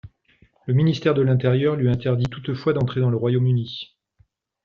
[0.65, 3.95] Le ministère de l'Intérieur lui interdit toutefois d'entrer dans le Royaume-Uni.